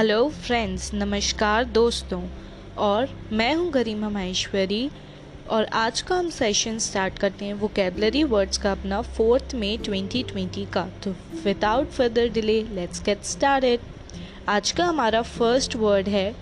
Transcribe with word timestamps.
Hello 0.00 0.28
friends 0.28 0.90
नमस्कार, 0.94 1.64
दोस्तों. 1.64 2.22
और 2.78 3.08
मैं 3.32 3.54
हूँ 3.54 3.70
गरिमा 3.70 4.08
माहेश्वरी. 4.08 4.90
और 5.50 5.64
आज 5.64 6.00
का 6.00 6.14
हम 6.14 6.30
सेशन 6.30 6.78
स्टार्ट 6.78 7.18
करते 7.18 7.44
हैं 7.44 7.54
वोकेबलरी 7.54 8.22
वर्ड्स 8.24 8.58
का 8.58 8.72
अपना 8.72 9.00
फोर्थ 9.02 9.54
में 9.54 9.82
2020 9.82 10.66
का. 10.72 10.86
तो 11.04 11.10
without 11.44 11.88
further 11.88 12.28
delay 12.28 12.62
let's 12.62 13.02
get 13.02 13.22
started 13.22 13.80
आज 14.48 14.70
का 14.70 14.84
हमारा 14.84 15.22
फ़र्स्ट 15.22 15.76
वर्ड 15.76 16.08
है 16.08 16.36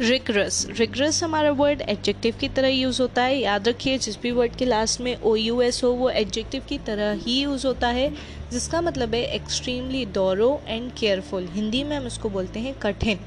रिग्रस 0.00 0.66
रिग्रस 0.78 1.22
हमारा 1.22 1.50
वर्ड 1.50 1.80
एडजेक्टिव 1.80 2.34
की 2.40 2.48
तरह 2.48 2.68
यूज़ 2.68 3.00
होता 3.02 3.22
है। 3.22 3.38
याद 3.38 3.68
रखिए, 3.68 3.96
जिस 3.98 4.16
भी 4.20 4.30
वर्ड 4.30 4.54
के 4.56 4.64
लास्ट 4.64 5.00
में 5.00 5.14
ओ 5.16 5.34
यू 5.36 5.60
एस 5.62 5.82
हो 5.84 5.90
वो 5.90 6.08
एडजेक्टिव 6.10 6.62
की 6.68 6.78
तरह 6.78 7.12
ही 7.16 7.38
यूज़ 7.40 7.66
होता 7.66 7.88
है, 7.88 8.08
जिसका 8.52 8.80
मतलब 8.80 9.14
है 9.14 9.22
एक्सट्रीमली 9.34 10.04
दोरो 10.08 10.60
एंड 10.66 10.90
केयरफुल 10.92 11.48
हिंदी 11.52 11.82
में 11.84 11.96
हम 11.96 12.06
इसको 12.06 12.28
बोलते 12.28 12.60
हैं 12.60 12.74
कठिन। 12.78 13.18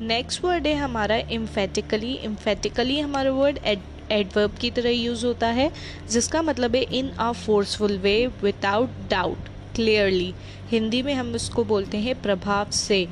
नेक्स्ट 0.00 0.44
वर्ड 0.44 0.66
है 0.66 0.74
हमारा 0.74 1.16
इम्फेटिकली 1.30 2.12
इम्फेटिकली 2.24 3.00
हमारा 3.00 3.30
वर्ड 3.32 3.58
एडवर्ब 3.64 4.54
की 4.60 4.70
तरह 4.70 4.90
यूज़ 4.90 5.26
होता 5.26 5.46
है, 5.48 5.70
जिसका 6.10 6.42
मतलब 6.42 6.76
है 6.76 6.82
in 6.82 7.08
a 7.08 7.30
forceful 7.36 7.98
way 7.98 8.26
without 8.42 9.08
doubt 9.10 9.48
clearly 9.74 10.32
Hindi 10.70 11.02
में 11.02 11.12
हम 11.14 11.34
इसको 11.34 11.64
बोलते 11.64 11.98
हैं 11.98 12.14
प्रभाव 12.22 12.70
से। 12.70 13.06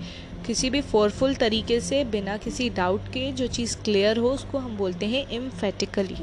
किसी 0.47 0.71
भी 0.71 0.81
फोरफुल 0.83 1.35
तरीके 1.35 1.81
से, 1.81 2.03
बिना 2.07 2.37
किसी 2.39 2.69
डाउट 2.71 3.09
के 3.09 3.31
जो 3.33 3.47
चीज़ 3.49 3.77
क्लियर 3.85 4.19
हो, 4.19 4.31
उसको 4.31 4.59
हम 4.59 4.77
बोलते 4.77 5.07
हैं 5.07 5.29
इम्फेटिकली 5.31 6.17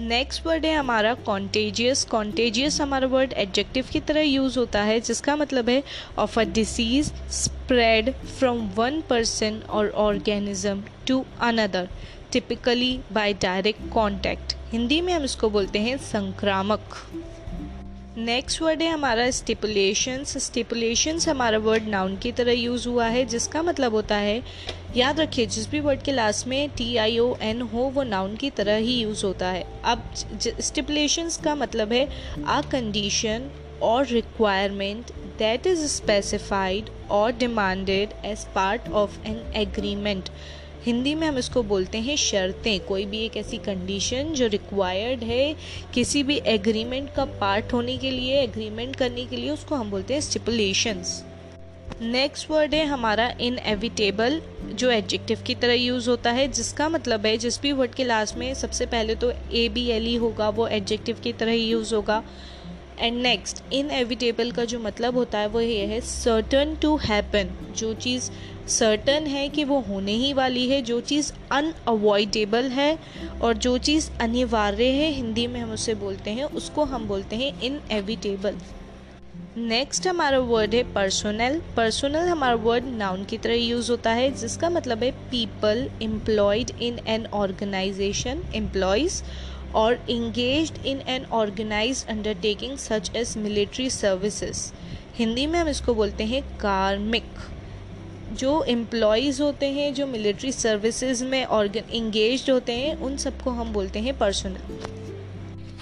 नेक्स्ट 0.00 0.46
वर्ड 0.46 0.64
है 0.66 0.74
हमारा 0.74 1.12
कॉन्टेजियस 1.16 2.04
कॉन्टेजियस 2.04 2.80
हमारा 2.80 3.06
वर्ड 3.08 3.32
एडजेक्टिव 3.32 3.86
की 3.92 4.00
तरह 4.00 4.20
यूज़ 4.20 4.58
होता 4.58 4.82
है, 4.82 4.98
जिसका 5.00 5.36
मतलब 5.36 5.68
है 5.68 5.82
of 6.18 6.38
a 6.40 6.44
disease 6.44 7.12
spread 7.32 8.10
from 8.38 8.68
one 8.76 9.00
person 9.10 9.60
और 9.70 9.90
organism 10.06 10.82
to 11.06 11.24
another 11.42 11.88
typically 12.32 12.98
by 13.12 13.32
direct 13.42 13.88
contact 13.92 14.56
Hindi 14.72 15.00
में 15.00 15.12
हम 15.12 15.24
इसको 15.24 15.50
बोलते 15.50 15.78
हैं 15.78 15.96
संक्रामक। 16.04 16.96
नेक्स्ट 18.16 18.60
वर्ड 18.62 18.82
है 18.82 18.88
हमारा 18.88 19.30
स्टिपुलेशंस 19.30 20.36
स्टिपुलेशंस 20.44 21.28
हमारा 21.28 21.58
वर्ड 21.58 21.86
नाउन 21.88 22.16
की 22.16 22.30
तरह 22.32 22.52
यूज़ 22.52 22.86
हुआ 22.88 23.06
है, 23.06 23.24
जिसका 23.24 23.62
मतलब 23.62 23.94
होता 23.94 24.16
है, 24.16 24.42
याद 24.96 25.20
रखिए, 25.20 25.46
जिस 25.46 25.68
भी 25.70 25.80
वर्ड 25.80 26.02
के 26.02 26.12
लास्ट 26.12 26.46
में 26.46 26.68
टी 26.76 26.96
आई 26.96 27.18
ओ 27.18 27.34
एन 27.42 27.60
हो, 27.62 27.82
वो 27.94 28.02
नाउन 28.02 28.36
की 28.36 28.50
तरह 28.50 28.76
ही 28.76 28.94
यूज़ 29.00 29.24
होता 29.26 29.48
है। 29.48 29.64
अब 29.84 30.04
स्टिपुलेशंस 30.14 31.36
का 31.44 31.54
मतलब 31.54 31.92
है 31.92 32.08
आ 32.46 32.60
कंडीशन 32.62 33.50
और 33.82 34.06
रिक्वायरमेंट 34.06 35.10
दैट 35.38 35.66
इज़ 35.66 35.86
स्पेसिफाइड 35.86 36.90
और 37.10 37.32
demanded 37.32 38.12
as 38.24 38.46
part 38.54 38.88
of 38.92 39.18
an 39.26 39.42
agreement 39.56 40.28
Hindi 40.84 41.14
में 41.14 41.26
हम 41.26 41.38
इसको 41.38 41.62
बोलते 41.62 41.98
हैं 41.98 42.16
शर्तें। 42.16 42.80
कोई 42.80 43.04
भी 43.06 43.18
एक 43.18 43.36
ऐसी 43.36 43.58
कंडीशन 43.58 44.32
जो 44.34 44.46
रिक्वायर्ड 44.46 45.22
है 45.24 45.54
किसी 45.94 46.22
भी 46.22 46.36
एग्रीमेंट 46.46 47.12
का 47.14 47.24
पार्ट 47.40 47.72
होने 47.72 47.96
के 47.96 48.10
लिए 48.10 48.42
एग्रीमेंट 48.42 48.96
करने 48.96 49.24
के 49.26 49.36
लिए, 49.36 49.50
उसको 49.50 49.74
हम 49.74 49.90
बोलते 49.90 50.14
हैं 50.14 50.20
स्टिपुलेशंस 50.20 51.22
नेक्स्ट 52.02 52.50
वर्ड 52.50 52.74
है 52.74 52.84
हमारा 52.86 53.28
इन 53.40 53.58
एविटेबल 53.66 54.40
जो 54.72 54.90
एडजेक्टिव 54.90 55.42
की 55.46 55.54
तरह 55.54 55.72
यूज़ 55.74 56.08
होता 56.10 56.30
है, 56.30 56.46
जिसका 56.48 56.88
मतलब 56.88 57.26
है 57.26 57.36
जिस 57.38 57.60
भी 57.60 57.72
वर्ड 57.72 57.94
के 57.94 58.04
लास्ट 58.04 58.36
में 58.36 58.52
सबसे 58.54 58.86
पहले 58.86 59.14
तो 59.14 59.30
ए 59.30 59.68
बी 59.68 59.88
एल 59.88 60.06
ई 60.08 60.16
होगा, 60.16 60.48
वो 60.48 60.66
एडजेक्टिव 60.68 61.20
की 61.24 61.32
तरह 61.32 61.52
ही 61.52 61.64
यूज़ 61.64 61.94
होगा। 61.94 62.22
एंड 62.98 63.20
नेक्स्ट 63.22 63.62
इन 63.72 63.90
एविटेबल 63.90 64.50
का 64.50 64.64
जो 64.64 64.78
मतलब 64.78 65.16
होता 65.16 65.38
है 65.38 65.46
वो 65.48 65.60
ये 65.60 65.84
है 65.86 66.00
सर्टन 66.00 66.76
टू 66.82 66.96
हैपन 66.96 67.48
जो 67.76 67.92
चीज़ 67.94 68.30
सर्टन 68.68 69.26
है 69.26 69.48
कि 69.48 69.64
वो 69.64 69.78
होने 69.80 70.12
ही 70.12 70.32
वाली 70.32 70.68
है, 70.68 70.80
जो 70.82 71.00
चीज़ 71.00 71.32
अनअवॉइडेबल 71.52 72.68
है 72.70 72.98
और 73.42 73.56
जो 73.56 73.76
चीज़ 73.78 74.10
अनिवार्य 74.20 74.84
है, 74.84 75.10
हिंदी 75.12 75.46
में 75.46 75.60
हम 75.60 75.72
उसे 75.72 75.94
बोलते 75.94 76.30
हैं, 76.30 76.44
उसको 76.44 76.84
हम 76.84 77.06
बोलते 77.08 77.36
हैं 77.36 77.60
इन 77.62 77.80
एविटेबल 77.92 78.56
नेक्स्ट 79.58 80.06
हमारा 80.06 80.38
वर्ड 80.40 80.74
है 80.74 80.82
पर्सनल 80.94 81.60
पर्सनल 81.76 82.28
हमारा 82.28 82.54
वर्ड 82.62 82.84
नाउन 82.96 83.24
की 83.24 83.38
तरह 83.38 83.54
यूज़ 83.54 83.90
होता 83.90 84.10
है, 84.12 84.30
जिसका 84.32 84.70
मतलब 84.70 85.02
है 85.02 85.10
people 85.30 85.88
employed 86.02 86.70
in 86.82 86.98
an 87.06 87.26
organisation 87.34 88.42
employees 88.54 89.22
और 89.74 90.04
engage 90.10 90.72
in 90.86 91.00
an 91.08 91.24
organise 91.32 92.04
undertaking 92.08 92.76
such 92.78 93.10
as 93.16 93.36
military 93.38 93.88
services. 93.90 94.72
Hindi 95.16 95.46
में 95.46 95.58
हम 95.58 95.68
इसको 95.68 95.94
बोलते 95.94 96.24
हैं 96.24 96.42
कार्मिक 96.58 97.24
जो 98.34 98.62
एम्प्लॉयज़ 98.64 99.42
होते 99.42 99.66
हैं, 99.66 99.92
जो 99.94 100.06
मिलिट्री 100.06 100.52
सर्विसेज़ 100.52 101.24
में 101.24 101.44
ऑर्गन 101.44 101.90
इंगेज 101.92 102.50
होते 102.50 102.72
हैं, 102.72 102.96
उन 102.96 103.16
सबको 103.16 103.50
हम 103.50 103.72
बोलते 103.72 103.98
हैं 103.98 104.18
पर्सनल 104.18 105.13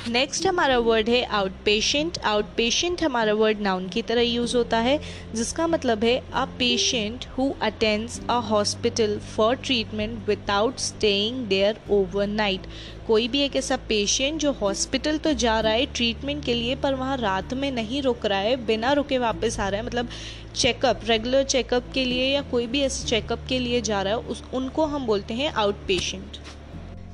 नेक्स्ट 0.08 0.46
हमारा 0.46 0.78
वर्ड 0.78 1.08
है 1.08 1.22
आउट 1.30 1.52
पेशेंट 1.64 2.18
आउट 2.18 2.44
पेशेंट 2.56 3.02
हमारा 3.02 3.32
वर्ड 3.32 3.60
नाउन 3.60 3.88
की 3.88 4.00
तरह 4.02 4.20
यूज़ 4.20 4.56
होता 4.56 4.78
है, 4.78 4.98
जिसका 5.34 5.66
मतलब 5.66 6.04
है 6.04 6.16
a 6.32 6.44
patient 6.58 7.26
who 7.36 7.48
attends 7.62 8.18
a 8.20 8.38
hospital 8.48 9.18
for 9.36 9.56
treatment 9.56 10.26
without 10.28 10.78
staying 10.78 11.36
there 11.46 11.78
overnight 11.90 12.66
कोई 13.06 13.28
भी 13.28 13.42
एक 13.42 13.56
ऐसा 13.56 13.76
पेशेंट 13.88 14.40
जो 14.40 14.52
हॉस्पिटल 14.52 15.18
तो 15.18 15.32
जा 15.34 15.58
रहा 15.60 15.72
है 15.72 15.86
ट्रीटमेंट 15.86 16.44
के 16.44 16.54
लिए, 16.54 16.74
पर 16.76 16.94
वहाँ 16.94 17.16
रात 17.16 17.54
में 17.54 17.70
नहीं 17.70 18.02
रुक 18.02 18.26
रहा 18.26 18.38
है, 18.38 18.56
बिना 18.66 18.92
रुके 18.92 19.18
वापस 19.18 19.60
आ 19.60 19.68
रहा 19.68 19.80
है 19.80 19.86
मतलब 19.86 20.08
चेकअप 20.54 21.00
रेगुलर 21.04 21.44
चेकअप 21.44 21.92
के 21.94 22.04
लिए 22.04 22.26
या 22.34 22.42
कोई 22.50 22.66
भी 22.66 22.80
ऐसे 22.80 23.06
चेकअप 23.08 23.46
के 23.48 23.58
लिए 23.58 23.80
जा 23.80 24.02
रहा 24.02 24.14
है, 24.14 24.20
उस, 24.20 24.42
उनको 24.54 24.86
हम 24.86 25.06
बोलते 25.06 25.34
हैं 25.34 25.52
आउट 25.52 25.86
पेशेंट 25.88 26.38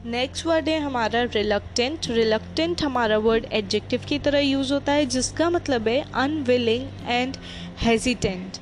नेक्स्ट 0.07 0.45
वर्ड 0.47 0.69
है 0.69 0.79
हमारा 0.81 1.23
रिलक्टेंट 1.25 2.07
रिलक्टेंट 2.09 2.83
हमारा 2.83 3.17
वर्ड 3.19 3.47
एडजेक्टिव 3.53 4.01
की 4.09 4.19
तरह 4.19 4.39
यूज़ 4.39 4.73
होता 4.73 4.93
है, 4.93 5.07
जिसका 5.07 5.49
मतलब 5.51 5.89
है 5.89 6.05
unwilling 6.15 6.87
and 7.07 7.37
hesitant 7.81 8.59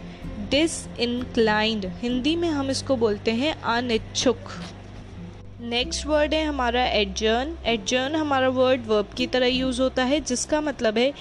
disinclined 0.99 1.87
Hindi 2.01 2.35
में 2.37 2.49
हम 2.49 2.71
इसको 2.71 2.97
बोलते 2.97 3.33
हैं 3.33 3.53
अनिच्छुक. 3.75 4.51
नेक्स्ट 5.67 6.05
वर्ड 6.07 6.35
है 6.35 6.43
हमारा 6.45 6.85
एडजर्न 6.87 7.55
एडजर्न 7.67 8.15
हमारा 8.15 8.49
वर्ड 8.49 8.85
वर्ब 8.87 9.07
की 9.17 9.27
तरह 9.27 9.47
यूज़ 9.47 9.81
होता 9.83 10.03
है, 10.05 10.19
जिसका 10.21 10.61
मतलब 10.61 10.99
है 10.99 11.13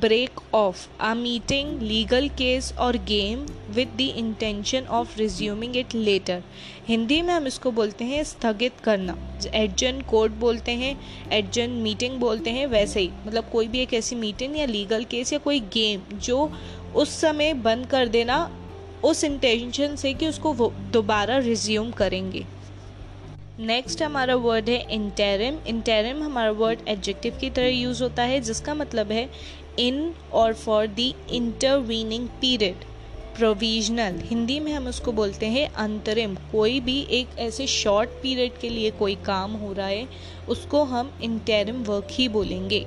break 0.00 0.40
off 0.54 0.86
a 1.00 1.12
meeting 1.14 1.80
legal 1.82 2.28
case 2.38 2.72
और 2.78 2.96
game 3.08 3.46
with 3.74 3.94
the 3.98 4.08
intention 4.16 4.86
of 4.90 5.16
resuming 5.18 5.76
it 5.76 5.94
later 5.94 6.42
Hindi 6.88 7.20
में 7.22 7.32
हम 7.34 7.46
इसको 7.46 7.70
बोलते 7.70 8.04
हैं 8.04 8.22
स्थगित 8.24 8.80
करना. 8.84 9.16
एडजर्न 9.54 10.00
कोर्ट 10.00 10.32
बोलते 10.40 10.72
हैं 10.72 10.96
एडजर्न 11.32 11.70
मीटिंग 11.82 12.18
बोलते 12.20 12.50
हैं, 12.50 12.66
वैसे 12.66 13.00
ही. 13.00 13.10
मतलब 13.26 13.48
कोई 13.52 13.68
भी 13.68 13.80
एक 13.82 13.94
ऐसी 13.94 14.16
मीटिंग 14.16 14.58
या 14.58 14.66
लीगल 14.66 15.04
केस 15.04 15.32
या 15.32 15.38
कोई 15.38 15.60
गेम 15.74 16.18
जो 16.18 16.50
उस 16.94 17.20
समय 17.20 17.54
बंद 17.54 17.86
कर 17.86 18.08
देना, 18.08 18.36
उस 19.04 19.24
इंटेंशन 19.24 19.96
से 19.96 20.12
कि 20.14 20.28
उसको 20.28 20.54
दोबारा 20.92 21.38
रिज्यूम 21.38 21.90
करेंगे. 21.92 22.44
नेक्स्ट 23.58 24.00
हमारा 24.02 24.34
वर्ड 24.34 24.68
है 24.68 24.78
इंटेरिम 24.92 25.58
इंटेरिम 25.66 26.22
हमारा 26.22 26.50
वर्ड 26.50 26.78
एडजेक्टिव 26.88 27.36
की 27.40 27.50
तरह 27.50 27.68
यूज़ 27.68 28.02
होता 28.02 28.22
है, 28.22 28.40
जिसका 28.40 28.74
मतलब 28.74 29.12
है 29.12 29.28
इन 29.78 30.14
और 30.32 30.54
for 30.54 30.86
the 30.88 31.12
intervening 31.30 32.26
period 32.40 32.84
provisional 33.36 34.18
Hindi 34.24 34.58
में 34.60 34.72
हम 34.72 34.86
उसको 34.86 35.12
बोलते 35.12 35.46
हैं 35.46 35.68
अंतरिम. 35.74 36.34
कोई 36.52 36.80
भी 36.80 37.00
एक 37.10 37.38
ऐसे 37.38 37.66
शॉर्ट 37.66 38.10
पीरियड 38.22 38.58
के 38.60 38.68
लिए 38.68 38.90
कोई 38.90 39.14
काम 39.26 39.52
हो 39.52 39.72
रहा 39.72 39.86
है, 39.86 40.06
उसको 40.48 40.82
हम 40.84 41.18
इंटेरिम 41.22 41.82
वर्क 41.84 42.08
ही 42.10 42.28
बोलेंगे. 42.28 42.84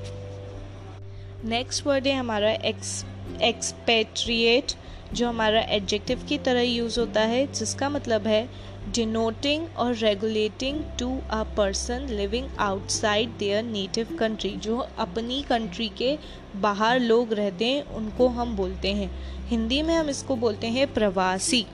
नेक्स्ट 1.46 1.88
वर्ड 1.88 2.08
है 2.08 2.14
हमारा 2.14 2.52
एक्स 2.52 3.04
एक्सपेट्रिएट 3.42 4.74
जो 5.14 5.28
हमारा 5.28 5.62
एडजेक्टिव 5.62 6.26
की 6.30 6.38
तरह 6.38 6.62
यूज़ 6.62 7.00
होता 7.00 7.22
है, 7.22 7.46
जिसका 7.54 7.90
मतलब 7.90 8.28
है 8.28 8.48
डिनोटिंग 8.94 9.68
और 9.78 9.96
regulating 9.96 10.84
to 11.00 11.10
a 11.30 11.44
person 11.58 12.08
living 12.10 12.48
outside 12.60 13.30
their 13.38 13.64
native 13.64 14.16
country 14.20 14.50
जो 14.50 14.78
अपनी 14.78 15.42
कंट्री 15.42 15.88
के 15.98 16.18
बाहर 16.56 17.00
लोग 17.00 17.34
रहते 17.34 17.66
हैं, 17.66 17.84
उनको 17.84 18.28
हम 18.28 18.56
बोलते 18.56 18.94
हैं। 18.94 19.10
हिंदी 19.48 19.82
में 19.82 19.96
हम 19.96 20.10
इसको 20.10 20.36
बोलते 20.36 20.68
हैं 20.68 20.94
प्रवासी। 20.94 21.66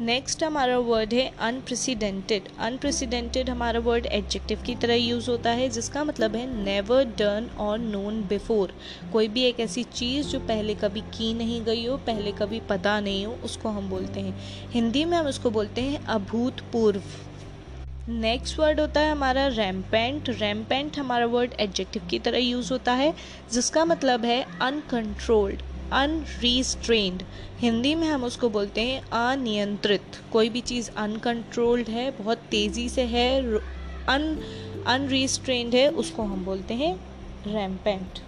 नेक्स्ट 0.00 0.42
हमारा 0.44 0.78
वर्ड 0.78 1.12
है 1.14 1.22
अनप्रेसिडेंटेड 1.40 2.48
अनप्रेसिडेंटेड 2.60 3.50
हमारा 3.50 3.78
वर्ड 3.80 4.06
एडजेक्टिव 4.06 4.62
की 4.66 4.74
तरह 4.74 4.94
यूज़ 4.94 5.28
होता 5.30 5.50
है, 5.50 5.68
जिसका 5.68 6.02
मतलब 6.04 6.34
है 6.36 6.64
नेवर 6.64 7.04
डन 7.18 7.48
और 7.58 7.78
नोन 7.78 8.20
बिफोर 8.22 8.72
कोई 9.12 9.28
भी 9.28 9.42
एक 9.42 9.60
ऐसी 9.60 9.82
चीज़ 9.84 10.26
जो 10.28 10.40
पहले 10.40 10.74
कभी 10.74 11.00
की 11.12 11.32
नहीं 11.34 11.60
गई 11.64 11.86
हो, 11.86 11.96
पहले 11.96 12.32
कभी 12.32 12.60
पता 12.60 12.98
नहीं 13.00 13.24
हो, 13.26 13.32
उसको 13.44 13.68
हम 13.68 13.88
बोलते 13.90 14.20
हैं। 14.20 14.34
हिंदी 14.72 15.04
में 15.04 15.16
हम 15.18 15.26
उसको 15.26 15.50
बोलते 15.50 15.80
हैं 15.80 16.04
अभूतपूर्व. 16.06 17.02
नेक्स्ट 18.10 18.58
वर्ड 18.58 18.80
होता 18.80 19.00
है 19.00 19.10
हमारा 19.10 19.46
रैम्पेंट 19.46 20.28
रैम्पेंट 20.30 20.98
हमारा 20.98 21.26
वर्ड 21.26 21.54
एडजेक्टिव 21.60 22.06
की 22.10 22.18
तरह 22.18 22.38
यूज़ 22.38 22.72
होता 22.72 22.92
है, 22.92 23.12
जिसका 23.52 23.84
मतलब 23.84 24.24
है 24.24 24.42
अनकंट्रोल्ड 24.60 25.62
अनरीस्ट्रेंड 25.92 27.22
हिंदी 27.58 27.94
में 27.94 28.08
हम 28.08 28.24
उसको 28.24 28.48
बोलते 28.50 28.80
हैं 28.80 29.00
अनियंत्रित। 29.12 30.20
कोई 30.32 30.48
भी 30.48 30.60
चीज़ 30.60 30.90
अनकंट्रोल्ड 30.96 31.88
है, 31.88 32.10
बहुत 32.10 32.38
तेज़ी 32.50 32.88
से 32.88 33.02
है 33.02 33.40
अन 34.06 34.38
अनरीस्ट्रेंड 34.86 35.74
है, 35.74 35.88
उसको 35.90 36.22
हम 36.22 36.44
बोलते 36.44 36.74
हैं 36.74 36.94
रैम्पेंट 37.46 38.18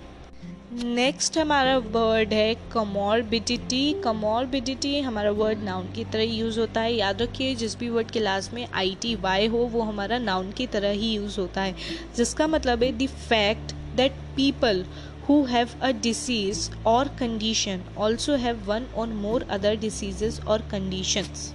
नेक्स्ट 0.73 1.39
हमारा 1.39 1.77
वर्ड 1.79 2.33
है 2.33 2.55
कमॉर्बिडिटी 2.73 3.93
कमॉर्बिडिटी 4.03 5.01
हमारा 5.01 5.31
वर्ड 5.31 5.59
नाउन 5.59 5.87
की 5.93 6.05
तरह 6.05 6.23
यूज़ 6.23 6.59
होता 6.61 6.81
है। 6.81 6.93
याद 6.95 7.23
रखिए, 7.23 7.55
जिस 7.55 7.79
भी 7.79 7.89
वर्ड 7.89 8.11
के 8.11 8.21
लास्ट 8.21 8.53
में 8.53 8.67
आई 8.75 8.97
टी 9.03 9.15
वाई 9.15 9.47
हो, 9.47 9.59
वो 9.59 9.83
हमारा 9.83 10.19
नाउन 10.19 10.53
की 10.53 10.67
तरह 10.67 10.91
ही 10.91 11.13
यूज़ 11.13 11.41
होता 11.41 11.63
है। 11.63 11.75
जिसका 12.17 12.47
मतलब 12.47 12.83
है 12.83 12.93
the 12.99 13.07
fact 13.09 13.73
that 13.97 14.13
people 14.37 14.85
who 15.29 15.45
have 15.47 15.73
a 15.83 15.93
disease 15.93 16.71
or 16.87 17.05
condition 17.17 17.81
also 17.97 18.37
have 18.39 18.67
one 18.67 18.85
or 18.95 19.07
more 19.07 19.41
other 19.57 19.77
diseases 19.77 20.41
or 20.47 20.59
conditions. 20.71 21.47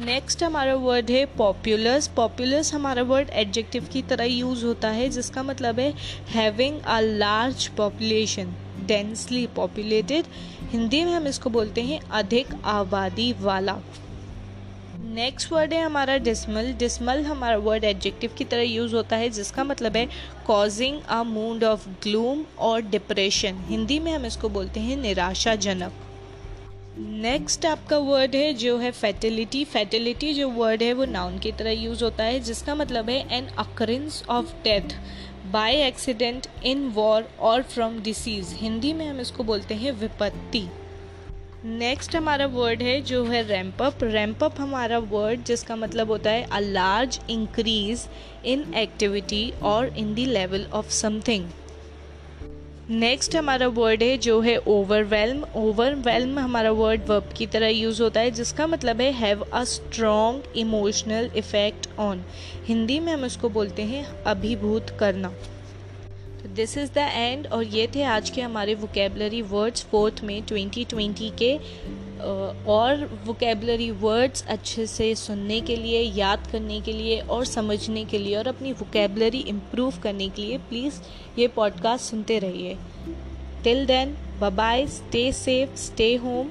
Next 0.00 0.42
हमारा 0.42 0.74
वर्ड 0.76 1.10
है 1.10 1.24
पॉपुलस 1.38 2.06
पॉपुलस 2.16 2.72
हमारा 2.74 3.02
वर्ड 3.02 3.30
एडजेक्टिव 3.40 3.88
की 3.92 4.02
तरह 4.10 4.24
यूज़ 4.24 4.64
होता 4.64 4.88
है, 4.88 5.08
जिसका 5.08 5.42
मतलब 5.42 5.80
है 5.80 5.92
having 6.28 6.80
a 6.80 6.98
large 7.00 7.66
population 7.76 8.54
densely 8.86 9.46
populated 9.56 10.26
Hindi 10.72 11.04
में 11.04 11.12
हम 11.12 11.26
इसको 11.26 11.50
बोलते 11.50 11.82
हैं 11.82 12.00
अधिक 12.20 12.54
आबादी 12.64 13.32
वाला. 13.40 13.78
नेक्स्ट 14.98 15.52
वर्ड 15.52 15.72
है 15.72 15.80
हमारा 15.82 16.16
डिसमल 16.18 16.72
डिसमल 16.78 17.22
हमारा 17.24 17.56
वर्ड 17.56 17.84
एडजेक्टिव 17.84 18.30
की 18.38 18.44
तरह 18.44 18.62
यूज़ 18.62 18.94
होता 18.94 19.16
है, 19.16 19.28
जिसका 19.30 19.64
मतलब 19.64 19.96
है 19.96 20.06
causing 20.46 21.00
a 21.00 21.22
mood 21.22 21.64
of 21.64 21.86
gloom 22.02 22.44
और 22.58 22.80
डिप्रेशन 22.84 23.60
हिंदी 23.68 23.98
में 23.98 24.12
हम 24.12 24.26
इसको 24.26 24.48
बोलते 24.48 24.80
हैं 24.80 24.96
निराशाजनक. 24.96 25.92
नेक्स्ट 26.98 27.66
आपका 27.66 27.98
वर्ड 27.98 28.34
है 28.36 28.52
जो 28.54 28.76
है 28.78 28.90
फैटिलिटी 28.92 29.64
फैटिलिटी 29.66 30.32
जो 30.34 30.48
वर्ड 30.50 30.82
है 30.82 30.92
वो 30.92 31.04
नाउन 31.04 31.38
की 31.38 31.52
तरह 31.52 31.70
यूज़ 31.72 32.04
होता 32.04 32.24
है, 32.24 32.40
जिसका 32.40 32.74
मतलब 32.74 33.10
है 33.10 33.20
an 33.36 33.46
occurrence 33.58 34.22
of 34.30 34.52
death 34.64 34.96
by 35.52 35.82
accident 35.82 36.46
in 36.64 36.86
war 36.90 37.28
और 37.40 37.62
फ्रॉम 37.64 37.98
डिसीज 38.02 38.52
हिंदी 38.60 38.92
में 38.92 39.06
हम 39.08 39.20
इसको 39.20 39.44
बोलते 39.44 39.74
हैं 39.74 39.92
विपत्ति. 40.00 40.66
नेक्स्ट 41.64 42.14
हमारा 42.16 42.46
वर्ड 42.46 42.82
है 42.82 43.00
जो 43.00 43.22
है 43.24 43.42
रैम्पअप 43.42 44.02
रैम्पअप 44.02 44.60
हमारा 44.60 44.98
वर्ड 44.98 45.42
जिसका 45.44 45.76
मतलब 45.76 46.10
होता 46.10 46.30
है 46.30 46.42
a 46.42 46.58
large 46.58 47.18
increase 47.30 48.06
in 48.46 48.74
activity 48.74 49.50
or 49.62 49.96
in 49.98 50.14
the 50.14 50.18
level 50.18 50.66
of 50.72 50.90
something 50.90 51.48
next 52.90 53.36
हमारा 53.36 53.66
वर्ड 53.66 54.02
है 54.02 54.18
जो 54.18 54.40
है 54.40 54.56
ओवरवेलम 54.56 55.44
ओवरवेलम 55.56 56.38
हमारा 56.38 56.70
वर्ड 56.70 57.08
वर्ब 57.08 57.32
की 57.38 57.46
तरह 57.46 57.68
यूज़ 57.68 58.02
होता 58.02 58.20
है 58.20 58.30
जिसका 58.30 58.66
मतलब 58.66 59.00
है 59.00 59.10
have 59.12 59.42
a 59.42 59.64
strong 59.64 60.56
emotional 60.56 61.30
effect 61.36 61.88
on 61.98 62.24
Hindi 62.66 63.00
में 63.00 63.12
हम 63.12 63.24
इसको 63.24 63.48
बोलते 63.48 63.82
हैं 63.82 64.04
अभिभूत 64.24 64.96
करना. 65.00 65.32
तो 66.42 66.48
दिस 66.48 66.76
इज़ 66.78 66.92
द 66.92 66.98
एंड 66.98 67.46
और 67.46 67.62
ये 67.64 67.88
थे 67.94 68.02
आज 68.02 68.30
के 68.30 68.40
हमारे 68.40 68.74
वोकेबलरी 68.74 69.42
वर्ड्स 69.42 69.84
फोर्थ 69.84 70.20
में 70.24 70.42
2020 70.46 71.30
के 71.38 71.56
और 72.64 73.04
वोकेबलरी 73.26 73.90
वर्ड्स 73.90 74.44
अच्छे 74.46 74.86
से 74.86 75.14
सुनने 75.14 75.60
के 75.60 75.76
लिए, 75.76 76.00
याद 76.00 76.46
करने 76.46 76.80
के 76.80 76.92
लिए, 76.92 77.20
और 77.20 77.44
समझने 77.44 78.04
के 78.04 78.18
लिए, 78.18 78.36
और 78.36 78.48
अपनी 78.48 78.72
वोकेबलरी 78.72 79.38
इम्प्रूव 79.38 79.98
करने 80.02 80.28
के 80.28 80.42
लिए 80.42 80.58
प्लीज़ 80.58 81.00
ये 81.38 81.48
पॉडकास्ट 81.48 82.04
सुनते 82.04 82.38
रहिए। 82.38 82.76
Till 83.64 83.86
then 83.86 84.16
bye 84.40 84.86
stay 84.86 85.32
safe 85.32 85.76
stay 85.76 86.14
home 86.16 86.50